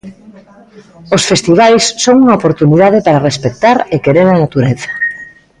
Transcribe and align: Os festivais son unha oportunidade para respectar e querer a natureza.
Os 1.15 1.23
festivais 1.29 1.83
son 2.03 2.15
unha 2.23 2.37
oportunidade 2.39 3.03
para 3.05 3.25
respectar 3.29 3.77
e 3.93 3.95
querer 4.05 4.27
a 4.29 4.39
natureza. 4.43 4.89